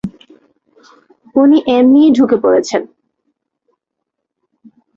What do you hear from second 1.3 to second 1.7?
উনি